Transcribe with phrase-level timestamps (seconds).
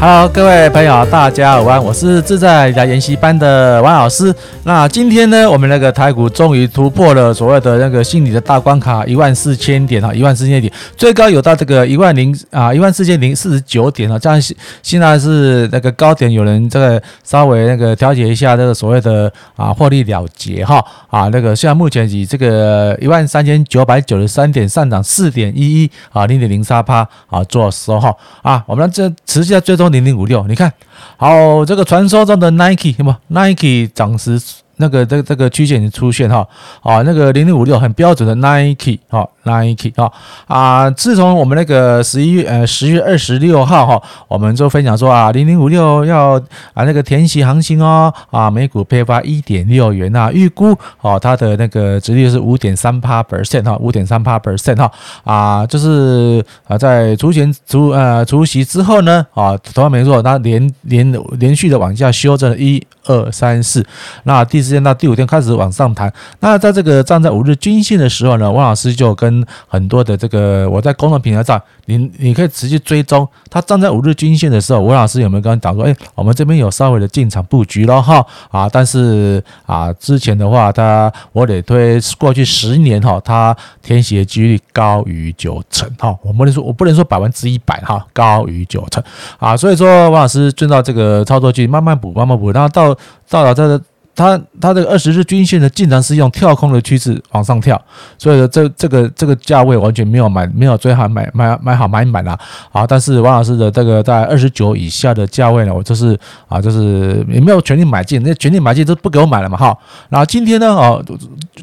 [0.00, 4.32] 好，各位朋友，大家好安，我是自在理财研习班的王老师。
[4.62, 14.40] 那今天呢，我们那个台股终于突破了所谓的那个心理的大关卡，一万四千点哈，一万四千点，最高有到这个一万零啊，一万四千零四十九点啊，这样
[14.84, 20.80] 现在是那个高点，有人这个稍微那个调节一下这个所谓的啊获利了结哈
[21.10, 29.87] 啊，那个现在目前以这个一万三千九百九十三点上涨四点一一啊，零点零三趴啊做收哈啊，我们这持续在追踪。
[29.88, 30.72] 零零五六，你看
[31.16, 34.40] 好这个传说中的 Nike 什么 Nike 涨势。
[34.78, 36.46] 那个这个这个曲线已经出现哈，
[36.82, 40.10] 啊，那个零零五六很标准的 Nike 哈，Nike 哈
[40.46, 46.36] 啊，自从我们那个十一月呃十月二十六号哈，我们就分享说啊，零零五六要
[46.74, 54.90] 啊那个填息行情哦，啊，每股配发一点六元啊，预估哦它的那个殖利率是五点三八 percent 哈，五点三八 percent 哈，
[55.24, 63.84] 啊，就是啊在除权除呃除息之后呢，啊，同样没错，它连连连续的往下修正一二三四，
[64.22, 64.62] 那第。
[64.68, 73.26] 四天到第五天开始往上弹，那在这个站在五日均线的时候呢，王老师就跟很多的这个我在公众平台上，你你可以直接追踪。
[73.48, 78.22] 他站在五日均线的时候，王老师有没有跟他讲说，哎，我们这边有稍微的进场布局了哈。
[78.50, 89.02] 啊，但是啊之前的话，他我得推过去十年哈，他填写几率高于九成哈，我不能说我不能说百分之一百哈，高于九成。
[89.38, 92.94] 啊，所以说王老师遵照这个操作去慢慢补，慢慢补，然后到
[93.28, 93.80] 到了这。
[94.18, 97.80] 它它这个二十日均线呢，竟然是用跳空的趋势往上跳，
[98.18, 102.36] 所以说这这个这个价位完全没有买，没有最好买买买好买满了
[102.72, 102.84] 啊！
[102.84, 109.78] 但是王老师的这个在二十九以下的价位呢，我就是啊，就是也没有全力买进，那全力买进都不给我买了嘛哈。
[110.08, 111.00] 然后今天呢，哦，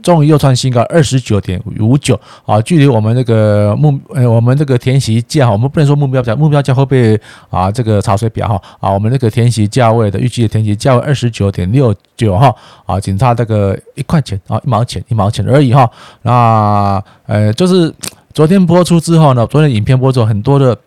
[0.02, 12.45] 终于又创新高二十九点五九啊，距离我们那个目呃我们这个填息价哈，我们不能说目标价，目标价会被啊这个潮水表哈啊，我们那个填息价位的预计的填息价位二十九点六九哈。
[12.86, 15.90] 啊，仅差这个一块钱啊，一毛钱一毛钱而已哈。
[16.24, 17.94] 那呃，就是
[18.34, 20.78] 昨天播出之后呢，昨天影片播出很多的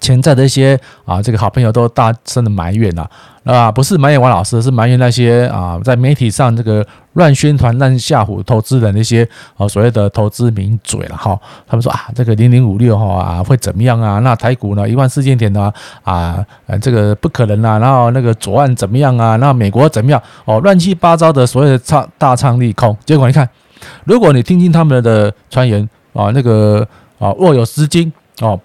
[0.00, 3.10] 潜在的一些啊，这个好朋友都大声的埋怨了。
[3.42, 11.36] 啊，不是埋怨王老师，是埋怨那些啊，在媒体上这个乱宣传、乱吓唬投资人那些啊，所谓的投资名嘴了哈。
[11.66, 14.18] 他们说啊，这个零零五六哈啊会怎么样啊？
[14.18, 17.78] 那台股呢一万四千点呢啊，呃这个不可能啊。
[17.78, 19.36] 然后那个左岸怎么样啊？
[19.36, 20.22] 那美国怎么样？
[20.44, 22.94] 哦，乱七八糟的所谓的唱大唱利空。
[23.06, 23.48] 结果你看，
[24.04, 26.86] 如果你听听他们的传言啊，那个
[27.18, 28.60] 啊握有资金哦，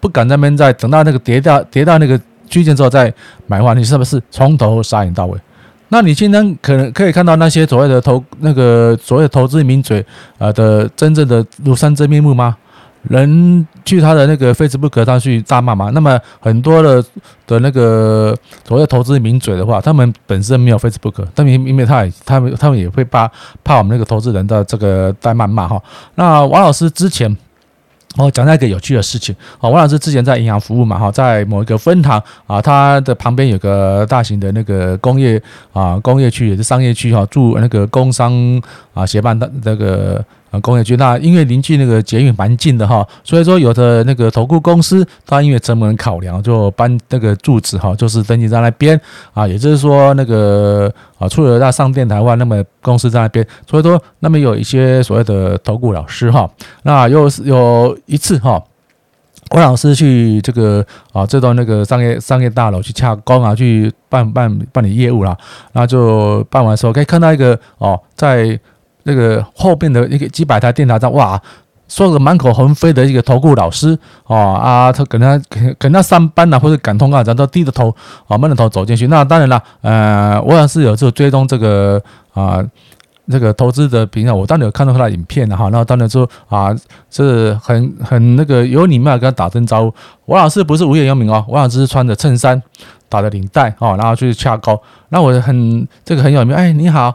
[0.00, 2.20] 不敢在那边再等到那个跌到跌到那个。
[2.50, 3.04] 区间之后再
[3.46, 5.38] 买的话，你是不是从头杀赢到尾？
[5.86, 10.04] 那你今天可能可以看到那些所谓的投那个所谓的投资名嘴
[10.36, 12.56] 啊的真正的庐山真面目吗？
[13.02, 15.92] 人去他的那个 Facebook 上去大骂吗？
[15.94, 17.00] 那么很多的
[17.46, 23.30] 的那个所谓的投资名嘴的话，他们本身没有 Facebook，但因因为他也他们他们也会怕
[23.62, 25.80] 怕我们那个投资人的这个在谩骂哈。
[26.16, 27.36] 那王老师之前。
[28.16, 35.40] 哦讲到一个有趣的事情啊，王老师之前在银行服务嘛哈，在某一个分行啊，它的旁边有个大型的那个工业
[35.72, 38.60] 啊工业区也是商业区哈，驻那个工商
[38.94, 40.24] 啊协办的那个。
[40.50, 49.00] 啊，工业区那因为邻近那个捷运蛮近的哈，所以说有的那个投顾公司，它因为成本考量，就搬那个住址哈，就是登记在那边
[49.32, 56.50] 啊，也就是说那个啊，除了要上电台外，那么公司在那边，所以说那么有一些所谓的投顾老师哈，
[56.82, 58.60] 那又是有一次哈，
[59.48, 65.36] 郭老师去这个啊这栋那个商业商业大楼去洽公啊，去办办办理业务啦，
[65.74, 68.58] 那就办完的时候可以看到一个哦在。
[69.04, 71.40] 那个后边的一个几百台电台上，哇，
[71.88, 77.94] 说个满口横飞的一个投顾老师哦啊，他可能可可能上班呐，或者赶通告，然后都低着头
[78.28, 79.08] 啊，闷着头走进去。
[79.08, 82.00] 那当然了，呃，我也是有时候追踪这个
[82.32, 82.64] 啊，
[83.28, 85.64] 这个投资的平台，我当然有看到他的影片的哈。
[85.64, 86.72] 然后当然说啊，
[87.10, 89.94] 是很很那个有礼貌跟他打声招呼。
[90.26, 92.62] 我老师不是无业游民哦，我老师是穿着衬衫，
[93.08, 94.80] 打着领带哦，然后去洽公。
[95.08, 97.12] 那我很这个很有名，哎，你好。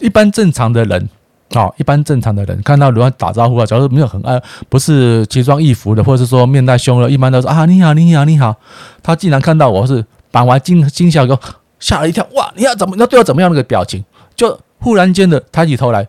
[0.00, 1.08] 一般正常的人，
[1.54, 8.54] 啊，一般正常的人看到人家打招呼啊，假如没有很爱，不是奇装异服的，或者是说面带凶恶，一般都说啊，你好，你好，你好。
[9.02, 11.38] 他竟然看到我是板完惊惊笑，个
[11.78, 14.04] 吓了一跳，哇，你要怎么，你要对我怎么样那个表情？
[14.34, 16.06] 就忽然间的抬起头来，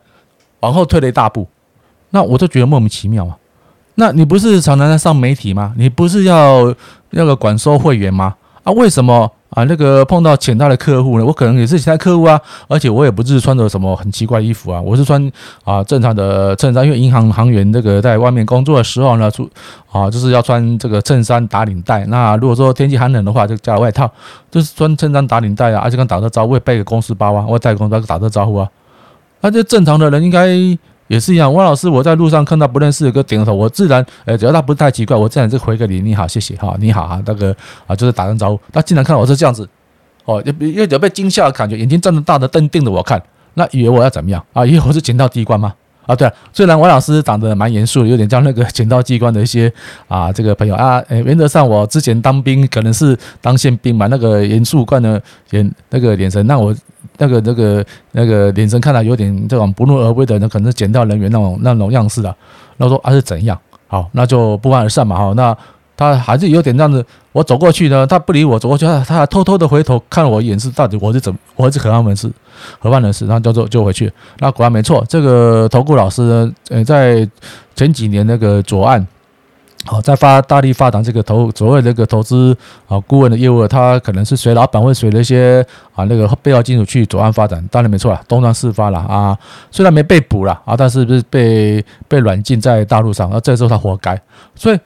[0.62, 1.48] 往后退了一大步，
[2.10, 3.38] 那我就觉得莫名其妙啊。
[3.96, 5.74] 那你不是常常在上媒体吗？
[5.78, 6.74] 你不是要
[7.12, 8.36] 那个管收会员吗？
[8.64, 9.32] 啊，为什么？
[9.56, 15.32] 啊，那个碰到潜在的客户呢，我可能也是潜在客户啊，而且我也不是穿着什么很奇怪的衣服啊，我是穿
[15.64, 19.50] 啊正常的衬衫，因为银行行员这个在外面工作的时候呢，出
[19.90, 22.06] 啊就是要穿这个衬衫打领带。
[22.08, 24.12] 那如果说天气寒冷的话，就加外套，
[24.52, 28.70] 就是穿衬衫打领带啊，而且跟打个招呼，我也背个公司包啊，我带公司包打个招呼啊。
[29.40, 30.78] 那这正常的人应该。
[31.08, 37.56] 也是一样，汪老师，我在路上看到不认识的哥点头，我自然，呃，只要他不太奇怪，我自然就回个礼，你好，谢谢，哈，你好哈，那个
[37.86, 38.60] 啊，就是打声招呼。
[38.74, 39.68] 他竟然看我是这样子，
[40.26, 43.22] 哦，因为有被惊吓的感觉，眼睛睁得大的瞪盯着我看，
[43.54, 44.66] 那以为我要怎么样啊？
[44.66, 45.74] 以为我是捡到机关吗？
[46.08, 49.72] 啊，对，虽然王老师长得蛮严肃，有点像那个捡到机关的一些
[50.08, 55.20] 啊，这个朋友啊，诶，原则上我之前当兵可能是当宪兵嘛，那个严肃惯的
[55.50, 56.76] 眼那个眼神，那我
[57.18, 62.36] 那个那个那个眼神看来有点这种不怒而威的，那可能是检到人员那种那种样式的。
[62.78, 63.60] 然后说啊是怎样？
[63.88, 65.56] 好，那就不欢而散嘛，哈，那。
[65.98, 72.30] 他还是有点这样子，我走过去呢，他不理我，走过去，他他还偷偷的回头看我一眼，是到底我是怎，我是何方人士，
[72.80, 74.12] 何方人士，然后就就就回去。
[74.40, 77.26] 那果然没错，这个投顾老师呢，呃，在
[77.78, 79.08] 前几年那个左岸，
[79.86, 89.38] 好，在发大力发展这个投所谓那个投资啊顾问的业务，他可能是随老板会随那些啊那个背后金属去左岸发展，当然没错了，东窗事发了啊，
[89.70, 94.20] 虽然没被捕了啊，但是不是被被软禁在大陆上，那这时候他活该，
[94.56, 94.80] 所以。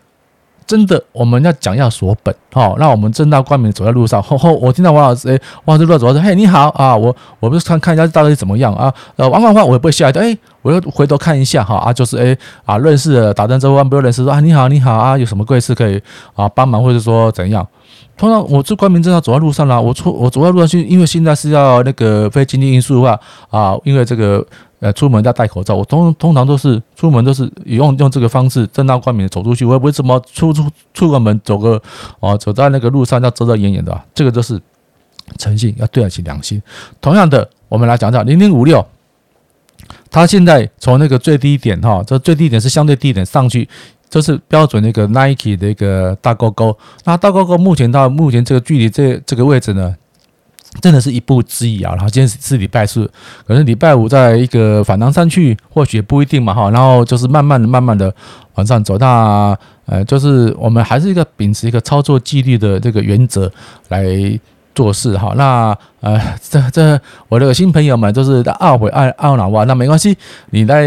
[0.69, 15.99] 真的，我们要讲要锁本，好，那我们正大光明走在路上，后 后我听到王老师，哎，王老师路上走说，嘿，你好啊，我我不是看看一下到底怎么样啊，呃，王光光我也不会下来的，哎，我又回头看一下哈啊，就是哎啊，认识的打针之后，不认识说啊，你好你好啊，有什么贵事可以
[16.35, 17.67] 啊帮忙，或者说怎样？
[18.17, 23.19] 通常我这光明正大走在路上啦，我出我走在路上去，因为现在是要那个非经济因素的话
[23.49, 24.45] 啊，因为这个。
[24.81, 25.75] 呃，出门要戴口罩。
[25.75, 29.65] 我通通常都是出门都是用用这个方式正大光明的走出去。
[29.65, 31.81] 我也不会怎么出出出个门走个
[32.21, 34.01] 哦，走在那个路上要遮遮掩掩的。
[34.15, 34.57] 这个就是
[35.37, 36.63] 诚信，要对得起良心。
[37.01, 38.81] 同样的，我们来讲讲零零五六，
[40.11, 43.67] 它现在从那个最低点哈，这最低点是相对低点上去，
[44.09, 46.75] 这是标准那个 Nike 的一个大勾勾。
[47.05, 49.95] 那大勾勾目前到目前这个距离这这个位置呢？
[50.81, 53.09] 真的是一步之遥，然后今天是礼拜四，
[53.47, 56.69] 可能礼拜五在一个反弹上去，或许也不一定嘛哈。
[56.69, 58.13] 然后就是慢慢的、慢慢的
[58.53, 63.51] 往上走，那呃，就是我们还是一个秉持一个操作纪律的这个原则
[63.87, 64.39] 来。
[64.75, 70.17] 做事哈，那呃，这这我的新朋友们都是懊悔懊懊恼哇，那没关系，
[70.51, 70.83] 你来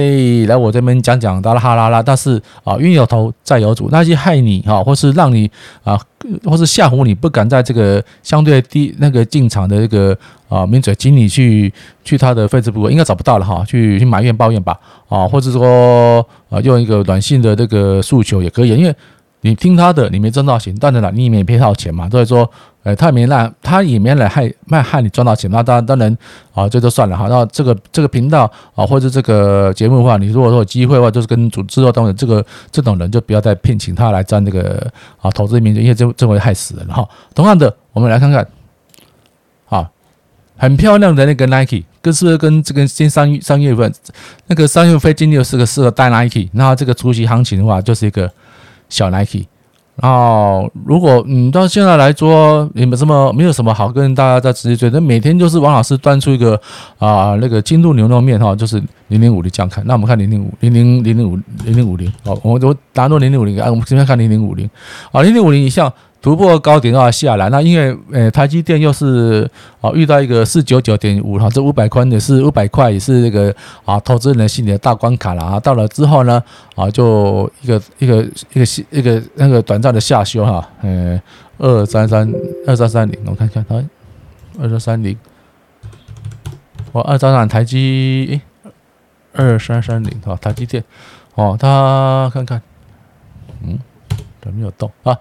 [0.48, 5.50] 来我这边讲讲哒啦哈啦啦，但是啊，冤有头债有主，那些害你哈，或是让你
[5.84, 6.00] 啊，
[6.44, 10.16] 或是吓唬你不敢在这个相对低那个进场的这个
[10.48, 11.70] 啊名嘴，请你去
[12.02, 14.78] 去他的 Facebook 应该找不到了哈，去去埋怨抱怨吧
[15.08, 18.94] 啊，或者说啊用一个软性的这个诉求也可以，因为。
[19.44, 22.08] 你听他的，你没赚到钱，当然了，你也没赔到钱嘛。
[22.08, 22.48] 所以说，
[22.84, 26.16] 呃，他也没让，他也没来害卖害你赚到钱，那当然当然
[26.54, 27.26] 啊，这就算了哈。
[27.28, 34.88] 那这个这个频道啊，或者这个节目的话，你如果说有机会的话，就是跟组织活动的这个这种人，就不要再聘请他来占这个
[35.20, 37.04] 啊投资名，因为这这会害死人哈。
[37.34, 38.46] 同样的，我们来看看，
[39.68, 39.90] 啊，
[40.56, 43.92] 很漂亮的那个 Nike，跟是不是跟这个今三三月份
[44.46, 48.30] 那个三月份金六是个适合戴 Nike，那这个除夕行情的话，就是一个。
[48.92, 49.46] 小 Nike，
[49.96, 54.90] 然后如果嗯到现在来说，你们这么，没有什么好跟大家在直接追。
[54.90, 56.60] 那每天就是王老师端出一个
[56.98, 58.76] 啊那个金度牛肉面哈，就是
[59.08, 59.82] 零零五零这样看。
[59.86, 64.68] 那我们看零零五零零零零五零零五零，好，我我拿到零零五零，哎，我们这边看零零五零，
[65.10, 65.90] 啊，零零五零以上。
[66.22, 69.50] 突破高点的话下来，那因为呃台积电又是
[69.80, 73.52] 啊遇到一个四九九点五哈，这五百块也是五百块也是那个
[73.84, 75.58] 啊投资人心里的大关卡了啊。
[75.58, 76.40] 到了之后呢
[76.76, 81.20] 啊就一个一个一个一个那个短暂的下修哈，呃
[81.58, 82.32] 二三三
[82.68, 83.74] 二三三零，我看看它
[84.60, 85.18] 二三三零，
[86.92, 88.40] 我二三三台积
[89.32, 90.84] 二三三零啊台积电
[91.34, 92.62] 哦，它看看
[93.64, 93.76] 嗯
[94.40, 95.18] 怎么没有动啊？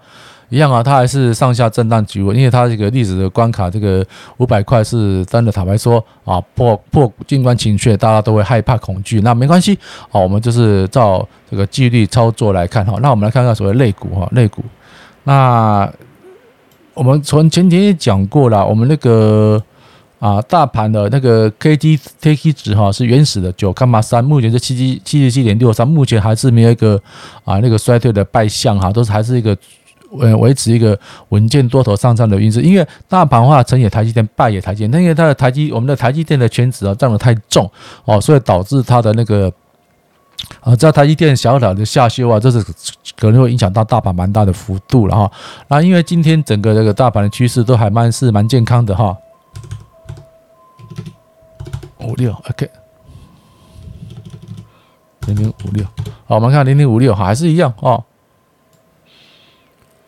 [0.52, 4.06] 一样啊，它还是上下震荡局稳，因为它这个历史的关卡，这个
[4.36, 5.50] 五百块是真的。
[5.50, 9.22] 坦白说啊，破破静观情绪，大家都会害怕恐惧。
[9.22, 9.78] 那没关系，
[10.10, 12.98] 好，我们就是照这个纪律操作来看哈。
[13.00, 14.62] 那我们来看看所谓类股哈，类股。
[15.24, 15.90] 那
[16.92, 19.58] 我们从前天也讲过了，我们那个
[20.18, 27.00] 啊，大盘的那个 K D T K 值哈是原始的九康马三，目前是七七七十七点六三，目前还是没有一个
[27.44, 29.56] 啊那个衰退的败象哈，都是还是一个。
[30.20, 30.98] 呃，维持一个
[31.30, 37.70] 稳健多头上涨的运势，因为大盘的话成也台积电，败也台积电，那因为它的台积，我们的台积电的权值啊占得太重
[38.04, 39.50] 哦，所以导致它的那个
[40.60, 42.62] 啊，在台积电小小的下修啊，这是
[43.16, 45.32] 可能会影响到大盘蛮大的幅度了哈。
[45.68, 49.16] 那因为今天整个这个大盘的趋势都还蛮是蛮健康的哈。
[52.00, 52.68] 五六，OK，
[55.26, 55.84] 零零五六，
[56.26, 58.04] 好，我们看零零五六，还是一样哦。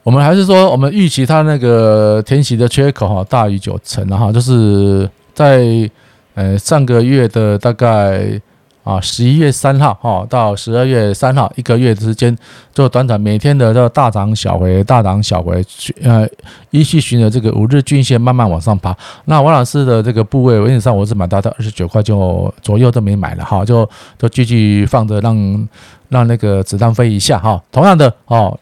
[0.05, 5.91] 我们还是说，我们预期它那个填息的缺口哈大于九成，然后就是在
[6.35, 8.39] 呃上个月的大概
[8.83, 12.37] 啊十一月三号哈到十二月三号一个月之间，
[12.75, 15.65] 就短短每天的这大涨小回，大涨小回，
[16.03, 16.29] 呃
[16.69, 18.95] 依序循着这个五日均线慢慢往上爬。
[19.25, 25.69] 那王老师的这个部位，原则上我是买到到二十九块就左右都没买了哈，就就继续放着让
[26.11, 27.59] 让那个子弹飞一下哈。
[27.73, 28.55] 同样的哦。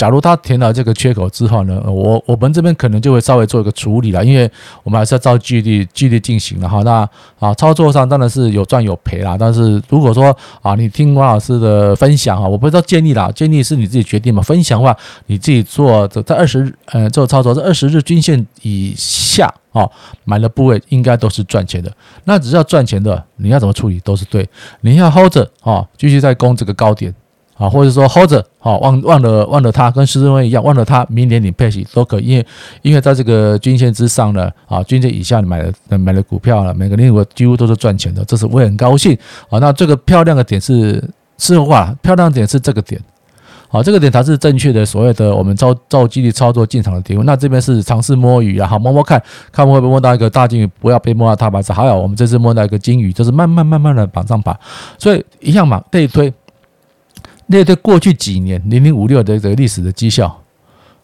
[0.00, 4.50] 假如他填了这个缺口之后呢，我我们这边可能就会稍微做一个处理了，因为
[4.82, 6.82] 我们还是要照纪律纪律进行的哈。
[6.84, 7.06] 那
[7.38, 9.36] 啊，操作上当然是有赚有赔啦。
[9.38, 14.40] 但是如果说啊，你听王老师的分享哈，我不知道建议啦，建议是你自己决定嘛。
[14.40, 19.86] 分享的话，你自己做在二十日呃做操作，在二十日均线以下啊
[20.24, 21.92] 买的部位应该都是赚钱的。
[22.24, 24.48] 那只要赚钱的，你要怎么处理都是对。
[24.80, 27.14] 你要 hold 着啊，继续在攻这个高点。
[27.60, 32.46] 啊，或者说 hold 着，好忘忘了忘了它，跟施升辉一样，忘了它，明年你配息都可以，因为
[32.80, 39.14] 因为在这个均线之上呢，啊，均线以下你买的买的股票了，每个零股几乎都是赚钱的，这是我也很高兴
[39.50, 39.58] 啊。
[39.58, 41.04] 那这个漂亮的点是
[41.36, 42.98] 是话，漂亮点是这个点，
[43.68, 47.22] 好，这个点才是正确的，所谓的我们照照纪律操作进场的点。
[47.26, 51.74] 那这边是尝试摸鱼啊，好摸摸看看会不会摸到一个大金鱼，不要被摸到踏板子。
[51.74, 54.58] 还有我们这次摸到一个金鱼，就是慢慢慢慢的往上爬，
[54.96, 56.32] 所以一样嘛，类推。
[57.52, 60.40] 那对过去几年零零五六的这个历史的绩效，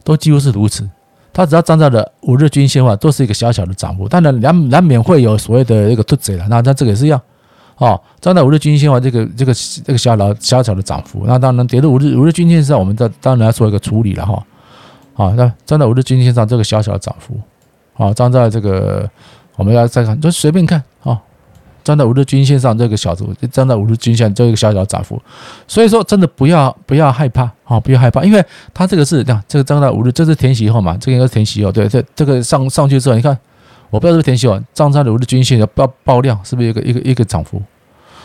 [0.04, 0.88] 都几乎是如此。
[1.32, 4.08] 它只要站在了五日均线的话，都是一个小小的涨幅。
[4.08, 7.20] 当然难难免会有所谓的一个突嘴了，那那这个也是一样。
[7.78, 9.52] 哦，站在五日均线的话，这个这个
[9.84, 14.42] 这个小小小小的涨幅，那当然跌到五日五日均线上，我们这当然要做一个处理了哈。
[15.14, 17.38] 好，那站在五日均线上这个小小的涨幅，
[17.92, 19.10] 好，站在这个
[19.56, 21.20] 我们要再看，就随便看啊。
[21.86, 25.22] 站在五日均线上，这个小幅；站在五日均线，这个小小的涨幅。
[25.68, 33.38] 所以说，真的不要不要害怕啊，不要害怕，因为它这个是这样，这个站在五日，这是填息后嘛，这个应该是填息后，对，这这个上上去之后，你看，
[33.88, 37.62] 我不知道是不是填息后，站在五日均线要爆爆量，是不是一个一个一个涨幅？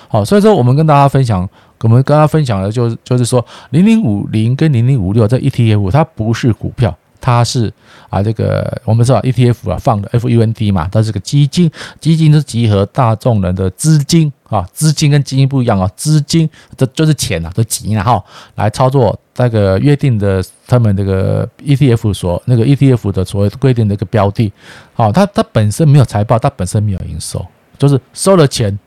[0.07, 1.47] 好，所以说我们跟大家分享，
[1.81, 6.97] 我们跟大家分享的就是就是说，零零五零跟零零五六这 ETF，它不是股票。
[7.21, 7.71] 它是
[8.09, 18.23] 啊，这个我们知道 ETF 啊，放的 FUND 嘛，它是个基金，基金是集合大众人的资金啊，资金跟基金不一样啊，资金这就是钱啊，这钱啊哈，
[18.55, 24.51] 来操作那个约定的他们这个 ETF 所那个 ETF 的所谓规定的一个标的，
[24.93, 27.45] 好，它它本身没有财报，它本身没有营收，
[27.77, 28.77] 就是收了钱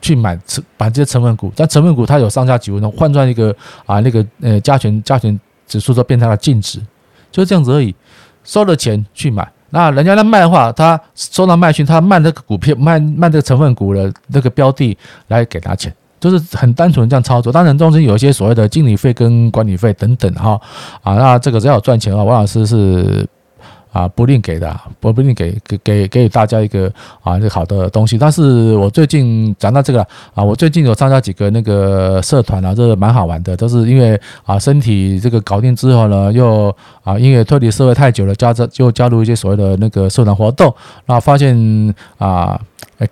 [0.00, 6.80] 去买成把这些成分股，但成分股它有上下起伏，能换算一个啊那个呃加权加权指数，都变成了净值。
[7.30, 7.94] 就这样子而已，
[8.44, 14.96] 收了钱去买，那人家在卖的话，他收到卖讯，他卖那个股票，卖卖这个成分股的那个标的
[15.28, 17.52] 来给他钱，就是很单纯这样操作。
[17.52, 20.60] 当然中间有一些所谓的经理费跟管理费等等哈，
[21.02, 23.26] 啊，那这个只要赚钱的话，王老师是。
[23.92, 26.92] 啊，不吝给的，不不吝给给给给大家一个
[27.22, 28.16] 啊，这好的东西。
[28.18, 30.00] 但是我最近讲到这个
[30.34, 40.74] 啊，我最近有参加几个那个社团啊，这个蛮好玩的，都是因为啊，身体这个搞定之后呢，又啊，因为脱离社会太久了，加这又加入一些所谓的那个社团活动，
[41.06, 42.60] 然后发现啊。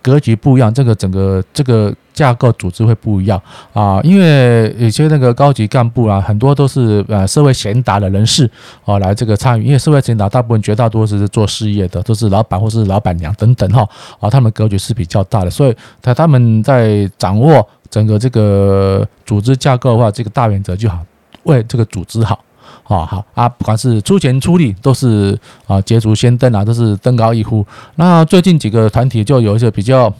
[0.03, 3.41] 格局不一样，这个整个这个架构组织会不一样
[3.75, 8.51] 啊，因为有些那个高级干部啊，很多都是呃社会贤达的人士
[8.87, 13.87] 啊来这个参与，因为社会贤达大部分绝大多数是做事业的，都是老板或是老板娘等等哈
[14.19, 20.99] 啊，他们格局是比较大的，所以他他们在掌握整个这个组织架构的话，这个大原则就好，
[21.43, 22.41] 为这个组织好。
[22.85, 27.67] 啊好啊，不管是出钱出力，都是啊捷足先登啊，都是登高一呼。
[27.97, 30.13] 那最近几个团体就有一些比较。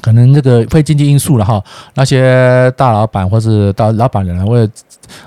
[0.00, 1.62] 可能这个非经济因素了哈，
[1.94, 4.68] 那些大老板或是大老板人为了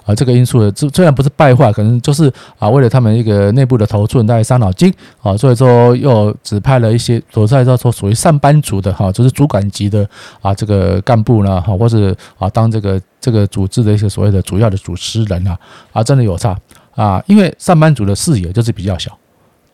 [0.06, 10.08] 啊这个因素，这虽然不是败坏，可能就是啊为了他们一个内部的头寸在伤脑筋啊，所以说又指派了一些所在说说属于上班族的哈，就是主管级的
[10.42, 15.58] 啊这个干部呢哈，或是啊当这个这个组织的一些所谓的主要的主持人啊
[15.94, 16.58] 啊真的有差
[16.96, 19.16] 啊，因为上班族的视野就是比较小，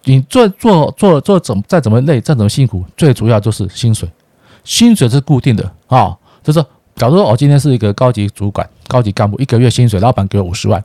[0.03, 4.09] 你做做做做怎再怎么累再怎么辛苦，最主要就是薪水。
[4.63, 6.63] 薪水是固定的啊，就是，
[6.95, 10.83] 假如说我今天是一个高级主管、高级干部，一个月薪水，老板给我五十万，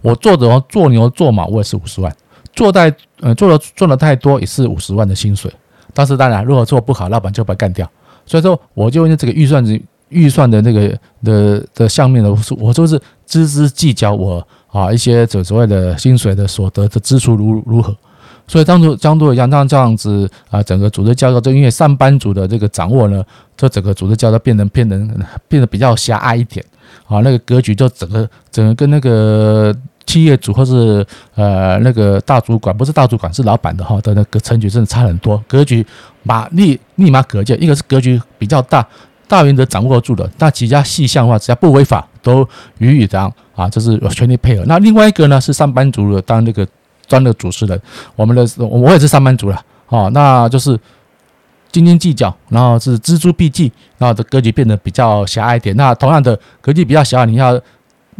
[0.00, 2.14] 我做的做牛做马，我也是五十万，
[2.54, 5.52] 做太呃做的赚的太多也是五十万的薪水。
[5.92, 7.88] 但是当然，如果做不好，老板就把干掉。
[8.24, 9.64] 所以说，我就用这个预算
[10.08, 12.98] 预算的那个的的项面呢，我就是
[13.28, 17.94] 錙錙计较我啊一些这所谓的薪水的所得的支出如如何。
[18.50, 23.24] 所以当初江都一样，当这样子啊，整个组织架构，就因为上班族的这个掌握呢，
[23.56, 24.98] 这整个组织架构变得变得
[25.46, 26.66] 变得比较狭隘一点
[27.06, 29.72] 啊，那个格局就整个整个跟那个
[30.04, 35.86] 企业主或是呃那个大主管，不是大主管是老板的哈的那个层级真的差很多，格局
[36.24, 38.84] 马立立马可见，一个是格局比较大，
[39.28, 42.44] 大原则掌握住了，那几家细项的话，只要不违法都
[42.78, 44.64] 予以这样啊，就是全力配合。
[44.66, 46.66] 那另外一个呢是上班族的当那个。
[47.10, 47.78] 专的主持人，
[48.16, 50.78] 我们的我也是上班族了，哦，那就是
[51.70, 55.76] 斤斤计较，然后是锱铢必计，然后的格局变得比较狭隘一点。
[55.76, 57.60] 那同样的格局比较狭隘，你要。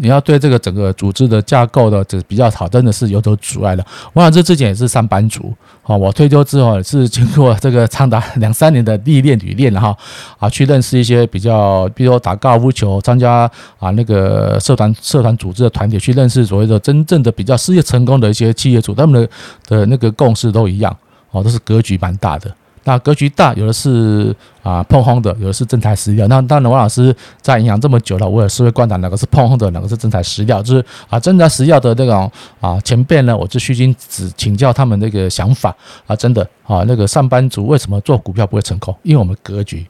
[0.00, 3.84] 你要对这个整个组织的架构的这比较好，真的是有所阻碍的。
[4.14, 5.52] 我老师之前也是上班族，
[5.82, 9.96] 好，我退休之后也是经过这个长达两三年的历练历练了哈，
[10.38, 19.28] 啊，去认识一些比较，比如说打高尔夫球、参加啊那个社团社团组织的团体，去认识所谓的真正的比较事业成功的一些企业主，他们的
[19.68, 20.96] 的那个共识都一样，
[21.30, 22.50] 哦，都是格局蛮大的。
[22.84, 26.26] 那格局大，有的是啊膨风的，有的是真材实料。
[26.28, 30.62] 那当然，王老师在银行这么久了，我也是会观察哪个是膨风的，哪个是真材实料。
[30.62, 36.16] 就是啊，真材实料的那种啊前辈呢，我就虚心只请教他们那个想法啊。
[36.16, 38.96] 真的啊，那个上班族为什么做股票不会成功？
[39.02, 39.86] 因为我们格局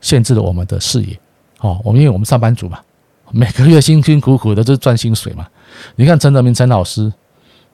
[0.00, 1.16] 限制了我们的视野。
[1.60, 2.80] 哦，我们因为我们上班族嘛，
[3.30, 5.46] 每个月辛辛苦苦的就是赚薪水嘛。
[5.94, 7.12] 你看陈德明陈老师，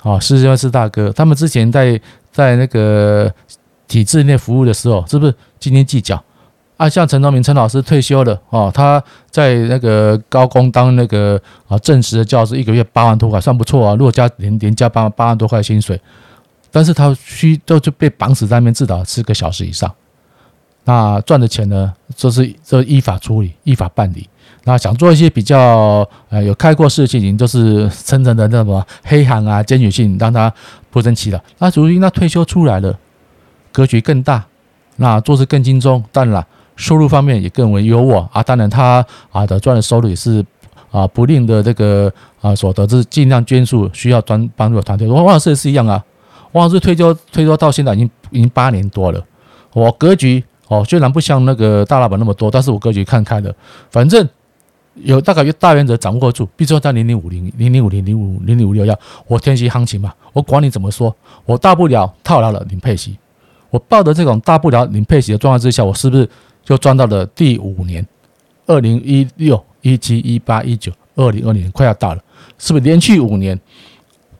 [0.02, 1.98] 啊，施先生大哥，他们之前在
[2.30, 3.32] 在那个。
[3.94, 6.20] 体制内服务的时候，是不是斤斤计较
[6.76, 6.88] 啊？
[6.88, 13.94] 像陈东明陈老师退休了哦，他在那个高工当那个啊正式的教师，一个月八万多块，算不错啊。
[13.94, 16.00] 如果加连连加八八万多块薪水，
[16.72, 19.88] 但是他需都就被绑死在那边，至少四个小时以上。
[20.82, 24.28] 那赚的钱呢，就是就依法处理，依法办理。
[24.64, 30.52] 那想做一些比较呃有开阔式的事情，就是层层的那什么黑行啊、监狱性，让他
[30.90, 31.40] 不争气了。
[31.58, 32.98] 那如今他退休出来了。
[33.74, 34.44] 格局更大，
[34.98, 38.40] 那做事更精忠，当然了，收入方面也更为优渥啊。
[38.40, 40.46] 当然他啊的赚的收入也是
[40.92, 45.08] 啊不吝的这个啊所得，是尽量捐助需要专帮助的团队。
[45.08, 46.00] 王老师也是一样啊，
[46.52, 49.20] 王老师退休退休到现在已经已经八年多了。
[49.72, 53.52] 我格局哦虽然不像那个大老板那么多，但是我格局看开了，
[53.90, 54.28] 反正
[54.94, 56.46] 有大概有大原则掌握住。
[56.54, 58.96] 比如说在零零五零零零五零零五零零五六幺，
[59.26, 61.12] 我天息行情嘛，我管你怎么说，
[61.44, 63.18] 我大不了套牢了领配息。
[63.74, 66.28] 我抱的这种大不了领配息的状况之下，我是不是
[66.62, 68.06] 就赚到了第五年？
[68.66, 72.22] 二零一六、一七、一八、一九、二零二零快要到了，
[72.56, 73.58] 是不是连续五年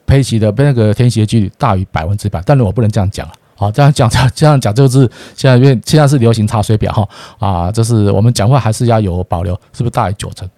[0.05, 2.41] 配息的被那个填息的几率大于百分之百？
[2.45, 4.99] 但是我不能这样讲了，好，这样讲这样这样讲就是
[5.35, 10.49] 现在因为现在是流行查水表哈啊，就是我们讲话还是要有保留，是不是大于九成？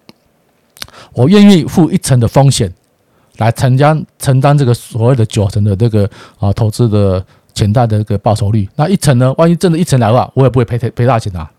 [1.13, 2.71] 我愿意付一成的风险
[3.37, 7.25] 来承担承担这个所谓的九成的这个啊投资的。
[7.57, 9.33] 潜在的这个报酬率，那一成呢？
[9.35, 11.49] 万一真的一成来的话，我也不会赔赔大钱啊。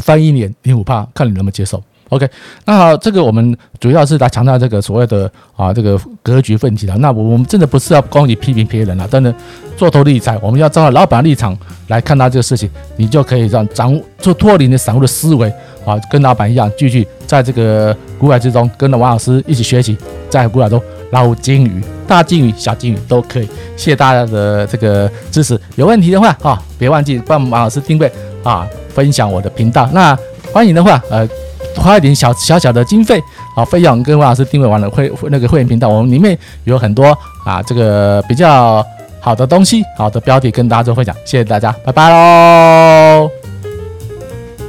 [0.00, 1.82] 翻一年零五趴，看你能不能接受。
[2.08, 2.26] OK，
[2.64, 6.96] 那，这个我们主要是来强调这个所谓的啊这个格局问题了。
[6.96, 9.34] 那我们真的不是要攻击批评别人了，真的
[9.76, 11.54] 做投理财，我们要站在老板立场
[11.88, 15.52] 来看待这个事情，你就可以让掌握做脱离你散户的思维
[15.84, 19.98] 啊，跟老板一样，继续在这个股海之中跟着王老师一起学习，
[20.30, 20.82] 在股海中。
[21.10, 23.46] 捞金鱼，大金鱼、小金鱼都可以。
[23.76, 25.58] 谢谢大家的这个支持。
[25.76, 29.88] 有问题的话啊，别忘记帮王老师订阅啊，分享我的频道。
[29.92, 30.16] 那
[30.52, 31.28] 欢迎的话，呃，
[31.76, 33.20] 花一点小小小的经费
[33.54, 38.84] 啊，费用跟王老师订阅完了会那个会员频道，我们里面有很多啊，这个比较
[39.20, 41.14] 好的东西，好的标题跟大家做分享。
[41.24, 43.47] 谢谢大家，拜拜喽。